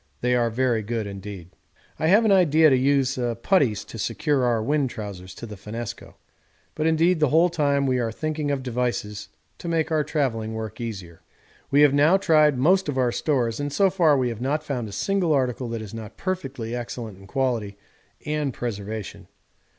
[0.21, 1.51] They are very good indeed.
[1.99, 6.15] I have an idea to use putties to secure our wind trousers to the finnesko.
[6.73, 9.29] But indeed the whole time we are thinking of devices
[9.59, 11.21] to make our travelling work easier.
[11.69, 14.89] 'We have now tried most of our stores, and so far we have not found
[14.89, 17.77] a single article that is not perfectly excellent in quality
[18.25, 19.27] and preservation.